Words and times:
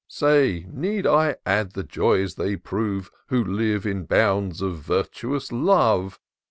Say, 0.07 0.65
need 0.71 1.05
I 1.05 1.35
add 1.45 1.73
the 1.73 1.83
joys 1.83 2.33
they 2.33 2.55
prove. 2.55 3.11
Who 3.27 3.43
live 3.45 3.85
in 3.85 4.05
bounds 4.05 4.59
of 4.59 4.79
virtuous 4.79 5.51
love 5.51 6.19